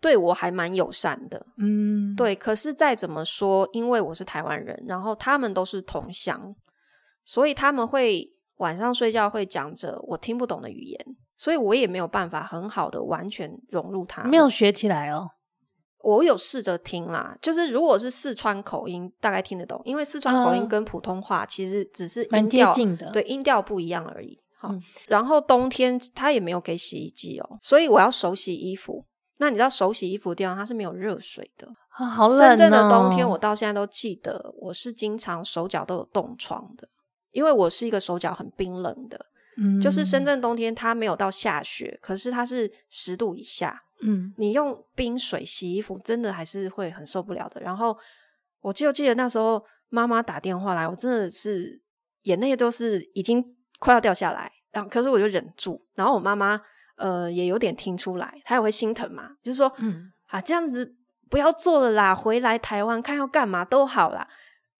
[0.00, 2.32] 对我还蛮友善的，嗯，对。
[2.36, 6.54] 可是再怎么说，因为我是台湾人，然后他们都是同乡，
[7.24, 14.30] 所以他们会晚上睡觉会讲着我听不懂的语言，所以我也没有办法很好的完全融入他们。
[14.30, 15.30] 没有学起来哦。
[16.00, 22.72] 我有试着听啦，就是如果是四川口音，大概听得懂，因为四川口音跟普通话其实只是音调，
[23.12, 24.38] 对，音调不一样而已。
[24.56, 29.04] 好，嗯，然后冬天他也没有给洗衣机哦，所以我要手洗衣服。
[29.38, 32.38] 那你知道手洗衣服的地方它是没有热水的，啊，好冷哦。
[32.38, 36.88] 深圳的冬天，我到现在都记得，我是经常手脚都有冻疮的，
[37.32, 39.26] 因为我是一个手脚很冰冷的。
[39.58, 43.82] 嗯，就是深圳冬天它没有到下雪，可是它是十度以下。
[44.00, 47.60] 嗯，你用冰水洗衣服，真的还是会很受不了的。
[47.60, 47.96] 然后
[48.60, 51.80] 我就记得那时候妈妈打电话来，我真的是
[52.22, 53.44] 眼泪都是已经
[53.78, 56.60] 快要掉下来，然后可是我就忍住，然后我妈妈。
[57.00, 60.96] 呃，也有点听出来，她也会心疼嘛，就是说，嗯，啊，这样子
[61.30, 64.26] 不要做了啦，回来台湾看要干嘛都好啦。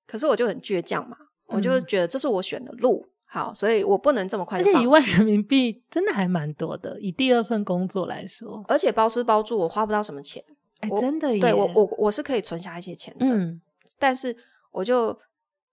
[0.05, 4.79] 可是我就很倔强嘛，嗯、我就觉得这是我选的路，好，所以我不能这么快就放弃。
[4.79, 10.43] 而且一万人民币真的还蛮多的，以第二份工作来说，而且包吃包住，我花不到什么钱，
[10.81, 13.61] 哎，真的耶，对我我我是可以存下一些钱的，嗯，
[13.99, 14.35] 但是
[14.73, 15.17] 我就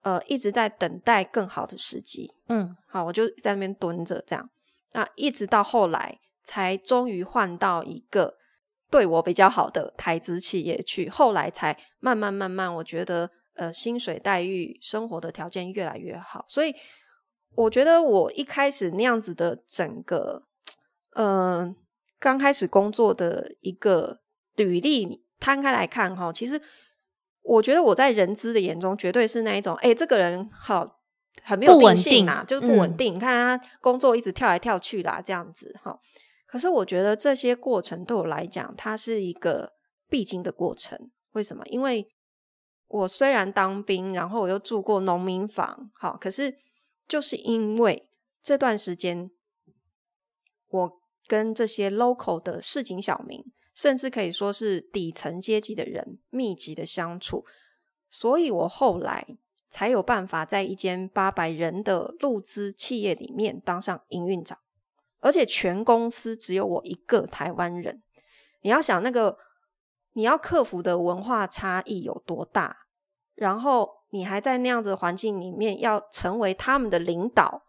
[0.02, 4.50] 呃一直在等待更好的时机，嗯，好，我就在那边蹲着这样，
[4.91, 6.20] 那一直到后来。
[6.48, 8.36] 才终于换到一个
[8.91, 16.72] 对我比较好的台资企业去，后来才慢慢慢慢，我觉得呃薪水待遇、生活的条件越来越好，所以
[17.56, 20.44] 我觉得我一开始那样子的整个
[21.13, 21.74] 呃
[22.20, 24.20] 刚开始工作的一个
[24.56, 26.62] 履历摊开来看哈，其实
[27.41, 31.00] 我觉得我在人资的眼中绝对是那一种，哎，这个人好
[31.44, 36.00] 很没有定性啊，就是不稳定，你看他工作一直跳来跳去啦，这样子哈。
[36.48, 39.74] 可是我觉得这些过程对我来讲，它是一个
[40.10, 41.12] 必经的过程。
[41.34, 41.65] 为什么？
[41.65, 42.08] 因为
[42.88, 46.56] 我虽然当兵，然后我又住过农民房，好，可是
[47.08, 48.10] 就是因为
[48.41, 49.32] 这段时间，
[50.70, 57.46] 我跟这些 local 的市井小民，甚至可以说是底层阶级的人密集的相处，
[58.10, 59.38] 所以我后来
[59.70, 64.60] 才有办法在一间八百人的陆资企业里面当上营运长。
[65.20, 68.04] 而且全公司只有我一个台湾人，
[68.62, 69.39] 你要想那个
[70.13, 72.85] 你要克服的文化差异有多大，
[73.36, 77.62] 然后你还在那样子的环境里面要成为他们的领导，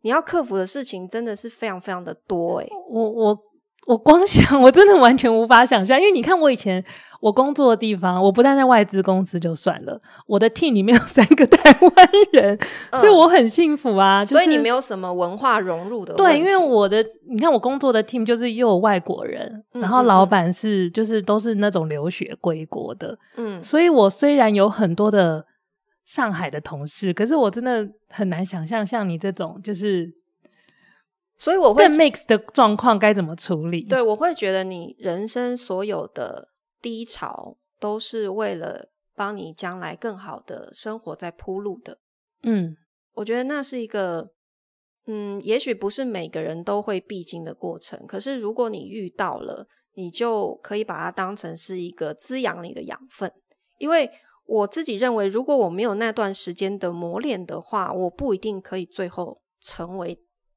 [0.00, 2.68] 你要克服的事情真的是非常非常的多诶。
[2.88, 3.38] 我我
[3.86, 6.84] 我光想，我真的完全无法想象，因为你看我以前。
[7.22, 12.58] 我工作的地方，我不但在外资公司就算了，我的 team 里面有三个 台湾人，
[12.90, 14.24] 嗯、所以我很幸福啊。
[14.24, 16.14] 就是、所以你没有什么文化融入的。
[16.14, 25.46] 对，因为我的，你看我工作的 team 就是又有外国人，嗯、然后老板是就是都是那种留学归国的，嗯，所以我虽然有很多的
[26.04, 30.12] 上海的同事，可是我真的很难想象像你这种就是。
[31.42, 33.84] 所以我会 mix 的状况该怎么处理？
[33.88, 36.50] 对，我会觉得你人生所有的
[36.80, 41.98] 低潮都是为了帮你将来更好的生活在铺路的。
[42.44, 42.76] 嗯，
[43.14, 44.30] 我觉得那是一个，
[45.08, 53.32] 嗯，也许不是每个人都会必经的过程，可是如果你遇到了，你就可以把它当成是一个滋养你的养分。
[53.78, 54.08] 因为
[54.46, 60.16] 我自己认为，如果我没有那段时间的磨练的话，我不一定可以最后成为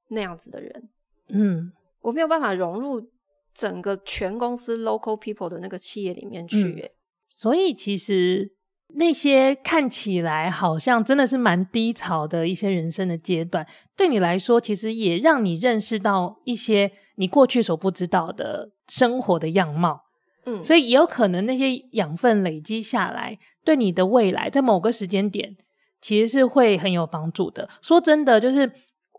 [0.09, 0.89] 那样子的人。
[1.29, 3.09] 嗯，我没有办法融入
[3.53, 6.63] 整个全公司 local people 的那个企业里面去。
[6.63, 6.89] 嗯，
[7.27, 8.53] 所以其实
[8.89, 13.65] 那些看起来好像真的是蛮低潮的一些人生的阶段，
[13.95, 20.03] 对你来说，其实也让你认识到一些你过去所不知道的生活的样貌。
[20.45, 25.57] 嗯，所以也有可能那些养分累积下来，对你的未来在某个时间点
[25.99, 27.67] 其实是会很有帮助的。
[27.81, 28.71] 说真的，就是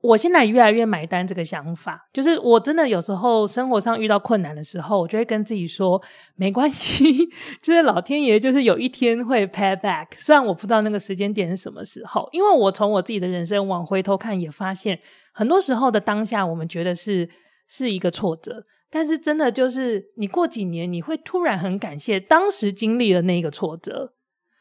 [0.06, 6.00] 我现在越来越买单这个想法，就是我真的有时候生活上遇到困难的时候，我就会跟自己说
[6.36, 7.28] 没关系，
[7.60, 10.06] 就是老天爷就是有一天会 pay back。
[10.16, 14.98] 虽然我不知道那个时间点是什么时候，因为我从我自己的人生往回头看，也发现
[15.32, 17.28] 很多时候的当下，我们觉得是
[17.66, 18.62] 是一个挫折。
[18.88, 24.12] 但是真的就是，你过几年你会突然很感谢当时经历了那个挫折，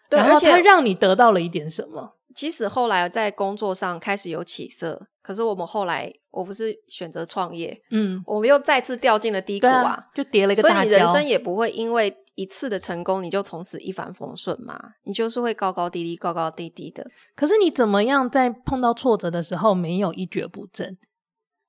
[0.10, 2.15] 对，然后它让你得到了一点什么。
[2.36, 10.76] 即使后来在工作上开始有起色，可是我们后来我不是选择创业，嗯，我们又再次掉进了低谷啊，啊，就跌了一个大。
[10.76, 17.10] 所以你人生也不会因为一次的成功，你就从此一帆风顺嘛，你就是会高高低低，高高低低的。
[17.36, 20.98] 可是你怎么样在碰到挫折的时候没有一蹶不振？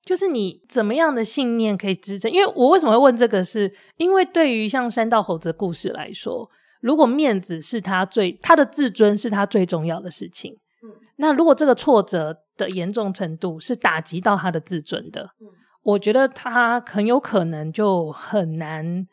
[0.03, 2.29] 就是你怎么样的信念可以支撑？
[2.29, 6.49] 因为我为什么会问这个是，是因为对于像山道猴子的故事来说，
[6.87, 15.47] 如果面子是他最，他的自尊是他最重要的事情，嗯，那如果这个挫折的严重程度是打击到他的自尊的，嗯，
[15.83, 19.05] 我觉得他很有可能就很难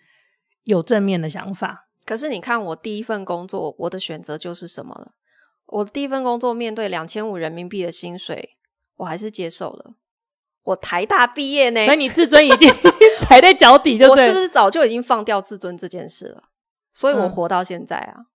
[0.62, 1.88] 有正面的想法。
[2.04, 5.12] 可是你看，我第一份工作，我的选择就是什么了？
[5.66, 8.50] 我的第一份工作面对两千五人民币的薪水，
[8.98, 9.94] 我还是接受了。
[10.62, 12.70] 我台大毕业呢，所以你自尊已经
[13.18, 16.44] 踩在脚底就对，我是不是早就已经放掉自尊这件事了？
[16.94, 18.26] 所以我活到现在啊，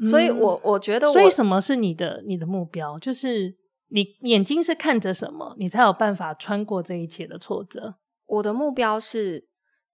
[0.00, 2.98] 嗯、所以我我觉得我，所以什么是你的你的目标？
[2.98, 3.56] 就是
[3.88, 7.96] 你眼睛是看着什么，你才有办法穿过这一切的挫折。
[8.26, 9.48] 我的目标是，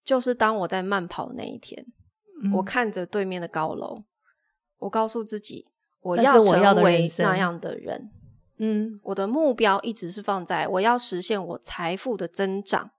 [0.05, 1.87] 就是当我在慢跑那一天，
[2.45, 4.05] 嗯、我看着对面的高楼，
[4.79, 5.67] 我告诉自己，
[6.03, 8.11] 我要成为那样的人。
[8.59, 12.91] 嗯，我的目标一直是放在我要实现我财富的增长，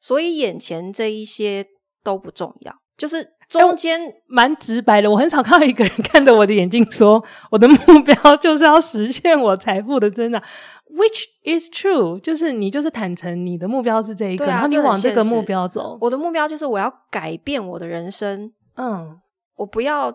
[0.00, 1.66] 所以眼前这一些
[2.02, 5.10] 都不重要，就是中间蛮、欸、直白的。
[5.10, 10.42] 我很少看到一个人看着我的眼睛说，我的目标就是要实现我财富的增长
[10.90, 15.98] ，which is true，就是你就是坦诚你的目标是这一个，啊、然后你往这个目标走。
[16.00, 19.20] 我的目标就是我要改变我的人生，嗯，
[19.56, 20.14] 我不要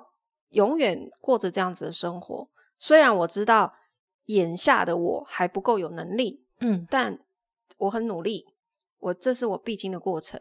[0.49, 3.73] 永远过着这样子的生活，虽然我知道。
[4.30, 7.17] 眼下的我还不够有能力，嗯，但
[7.80, 8.45] 我很努力，
[8.99, 10.39] 我这是我必经的过程。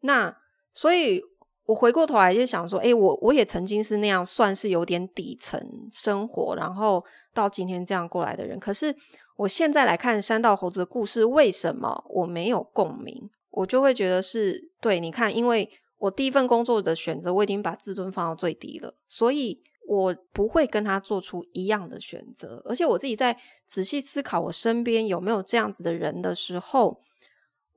[0.00, 0.36] 那
[0.72, 1.22] 所以，
[1.70, 5.60] 我回过头来就想说，诶，我我也曾经是那样，算是有点底层
[5.92, 8.58] 生活，然后到今天这样过来的人。
[8.58, 8.92] 可是
[9.36, 13.30] 我现在来看山道猴子的故事，为什么我没有共鸣？
[13.50, 19.62] 我就会觉得是对，你看，因为我第一份工作的选择，我已经把自尊放到最低了，所以。
[19.88, 27.00] 我不会跟他做出一样的选择，而且我自己在仔细思考我身边有没有这样子的人的时候，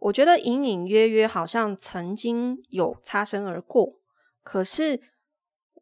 [0.04, 4.00] 我觉得隐隐约约好像曾经有擦身而过。
[4.44, 5.00] 可是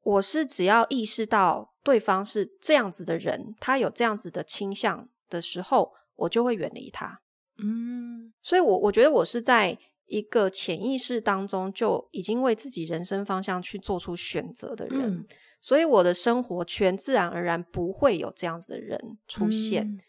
[0.03, 7.21] 我是只要意识到对方是这样子的人，他有这样子的倾向的时候，我就会远离他。
[7.57, 15.17] 嗯，所以我我觉得我是在一个潜意识当中就已经为自己人生方向去做出选择的人。
[15.17, 15.25] 嗯
[15.63, 19.99] 所以我的生活圈自然而然不会有这样子的人出现，嗯、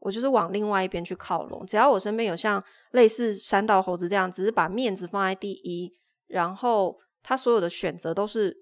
[0.00, 1.64] 我就是往另外一边去靠拢。
[1.66, 5.92] 只要我身边有像类似山道猴子这样，只是把面子放在第一，
[6.26, 8.56] 然后他所有的选择都是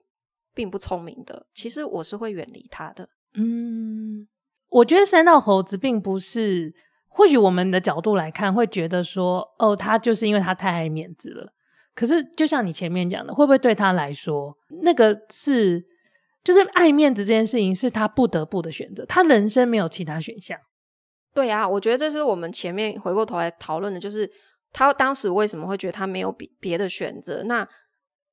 [0.55, 3.09] 并不聪明的，其实我是会远离他的。
[3.35, 4.27] 嗯，
[4.69, 6.75] 我觉得山道猴子并不是，
[7.09, 11.53] 或许我们的角度来看会觉得说，哦，他就是因为他太爱面子了。
[11.95, 15.85] 可是就像你前面讲的，会不会对他来说，那个是？
[16.45, 20.57] 就是爱面子这件事情是他不得不的选择，他人生没有其他选项。
[21.37, 24.29] 对啊，我觉得这是我们前面回过头来讨论的，就是
[24.73, 27.43] 他当时为什么会觉得他没有别别的选择？
[27.45, 27.69] 那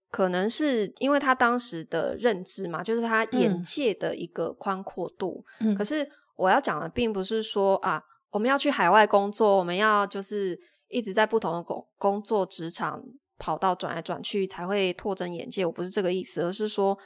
[0.09, 5.43] 可能是因为他当时的认知嘛，就是他眼界的一个宽阔度。
[5.59, 5.75] 嗯。
[5.75, 8.01] 可是我要讲的并不是说啊，
[8.31, 13.03] 我们要去海外工作，我们要就是一直在不同的工工作职场
[13.37, 15.65] 跑道转来转去才会拓展眼界。
[15.65, 16.97] 我不是这个意思，而是说，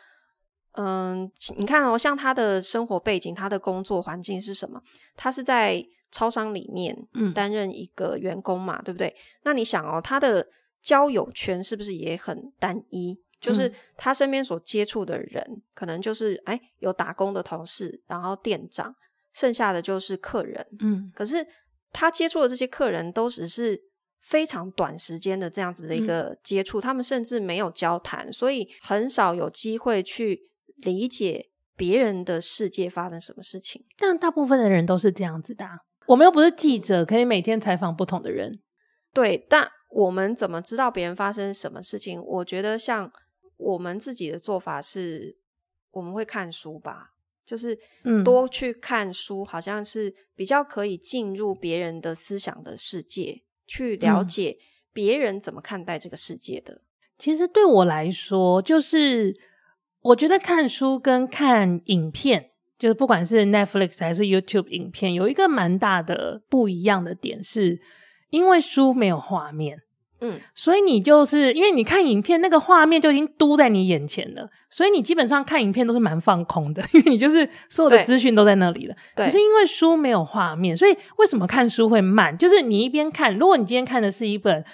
[0.78, 4.82] 嗯，你看哦，像他的生活背景，他的工作环境是什么？
[5.16, 6.96] 他是在超商里面
[7.34, 9.14] 担任一个员工嘛，嗯、对不对？
[9.44, 10.48] 那你想哦，他的
[10.82, 13.20] 交友圈是不是也很单一？
[13.40, 18.96] 就是他身边所接触的人，嗯、可能就是哎，有打工的同事，然后店长，
[19.34, 20.66] 剩下的就是客人。
[20.80, 21.46] 嗯，可是
[21.92, 23.80] 他接触的这些客人都只是
[24.22, 30.42] 非常短时间的这样子的一个接触，嗯、他们甚至没有交谈，所以很少有机会去
[30.78, 33.86] 理解别人的世界发生什么事情。
[33.98, 35.66] 但大部分的人都是这样子的。
[36.08, 38.60] 我们又不是记者，可以每天采访不同的人。
[39.14, 42.22] 对，但我们怎么知道别人发生什么事情？
[42.24, 43.12] 我觉得像。
[43.60, 45.36] 我们自己的做法是，
[45.90, 47.14] 我们会看书吧，
[47.44, 47.76] 就是
[48.24, 54.60] 多去看书，好像是比较可以进入别人的思想的世界，去了解
[54.94, 56.84] 别人怎么看待这个世界的。
[57.18, 59.36] 其实对我来说，就是
[60.08, 67.80] 我觉得看书跟看影片，就是不管是 Netflix 还是 YouTube 影片，有一个蛮大的不一样的点，是
[68.30, 69.80] 因为书没有画面。
[70.20, 78.96] 嗯，所以你就是因为你看影片，那个画面就已经嘟在你眼前了，所以你基本上看影片都是蛮放空的， 因为你就是所有的资讯都在那里了。
[79.16, 82.36] 对，可是因为书没有画面，所以为什么看书会慢？
[82.36, 84.66] 就是你一边看，如果你今天看的是一本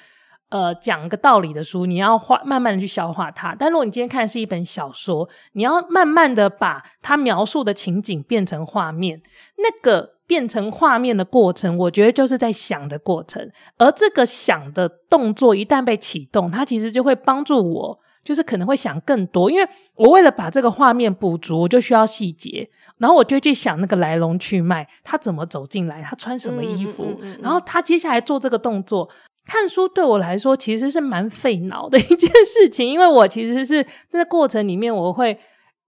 [0.53, 9.21] 呃讲个道理的书，你要画慢慢的去消化它；但如果你今天看的是一本小说，你要慢慢的把它描述的情景变成画面，
[9.57, 10.13] 那个。
[10.25, 13.45] 变成画面的过程，我觉得就是在想的过程。
[13.77, 19.51] 而这个想的动作一旦被启动，它其实就会帮助我，就是可能会想更多。
[19.51, 29.07] 因为我为了把这个画面补足，我就需要细节，然后我就去想那个来龙去脉，他怎么走进来，他穿什么衣服，嗯嗯嗯嗯、然后他接下来做这个动作。
[29.45, 35.39] 看书对我来说其实是蛮费脑的一件事情，因为我其实是在过程里面，我会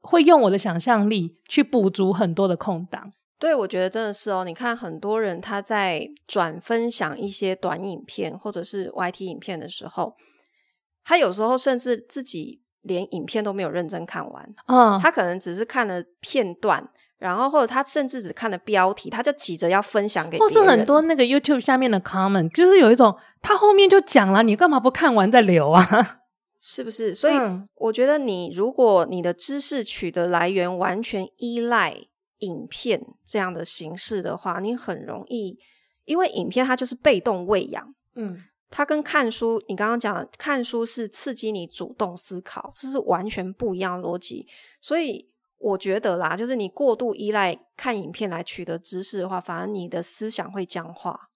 [0.01, 3.11] 会用我的想象力去补足很多的空档。
[3.37, 4.43] 对，我觉得真的是哦。
[4.45, 10.15] 你看，很多人他在转分享一些短影片或者是 YT 影片的时候，
[11.03, 14.55] 他有时候甚至自己连影片都没有认真看完。
[14.67, 16.89] 嗯，他可能只是看了片段，
[17.25, 20.37] 然后或者他甚至只看了标题，他就急着要分享给。
[20.37, 25.85] 或是很多那个 YouTube 下面的 comment，就是有一种他后面就讲了，你干嘛不看完再留啊？
[26.59, 27.13] 是不是？
[27.13, 27.35] 所以
[27.75, 32.07] 我觉得，你如果你的知识取得来源完全依赖。
[32.39, 35.57] 影片这样的形式的话，你很容易，
[36.03, 38.37] 因为影片它就是被动喂养，嗯，
[38.69, 44.45] 它跟看书，你刚刚讲的看书是刺激你主动思考，这是完全不一样的逻辑。
[44.81, 51.29] 所以我觉得啦，就是你过度依赖看影片来取得知识的话，反而你的思想会僵化，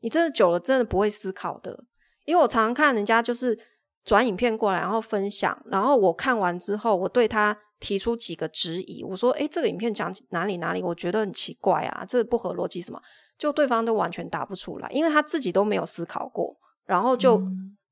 [0.00, 1.84] 你真的久了真的不会思考的。
[2.24, 3.58] 因为我常常看人家就是
[4.04, 7.56] 转影片过来，然后分享，然后我看完之后，我对他。
[7.80, 13.00] 提出几个质疑，我说：“诶，这个影片讲哪里哪里，我觉得很奇怪啊，这不合逻辑什么？”
[13.40, 16.54] 就对方都完全答不出来，因为他自己都没有思考过，
[16.84, 17.40] 然后就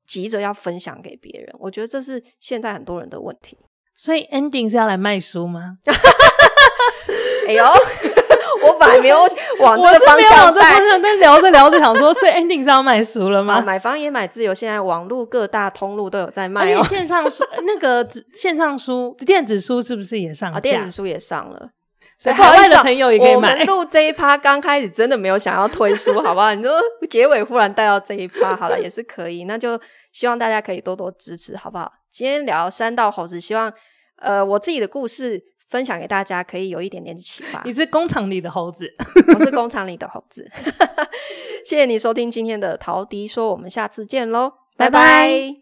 [0.05, 1.49] 急着要分享给别人。
[1.53, 3.57] 嗯、我觉得这是现在很多人的问题。
[4.01, 5.75] 所以 ending 是要来卖书吗？
[7.49, 7.63] 哎呦！
[8.63, 9.17] 我本来没有
[9.59, 13.55] 往这个方向带，但聊着聊着想说，所以 ending 是要卖书了吗？
[13.55, 16.77] 啊、买房也买自由，现在网络各大通路都有在卖、哦。
[16.77, 20.57] 而且线上书那个线上书电子书是不是也上了？
[20.57, 21.69] 啊，电子书也上了，
[22.17, 23.51] 所以海外的朋友也可以买。
[23.51, 26.53] 我们录这一趴刚开始真的没有想要推书，好不好？
[26.53, 26.71] 你说
[27.09, 29.77] 结尾忽然带到这一趴，好了也是可以，那就
[30.13, 31.91] 希望大家可以多多支持，好不好？
[32.09, 33.71] 今天聊三道猴子，希望
[34.21, 37.61] 呃我自己的故事分享给大家可以有一点点启发。
[37.65, 38.91] 你是工厂里的猴子。
[39.35, 40.49] 我是工厂里的猴子。
[41.65, 44.89] 谢谢你收听今天的陶迪说我们下次见喽拜。
[44.89, 45.55] 拜。